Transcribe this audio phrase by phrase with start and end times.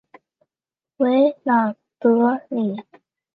[0.97, 2.79] 维朗德里。